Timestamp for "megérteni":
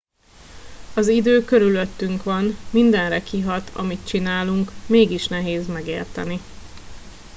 5.67-6.39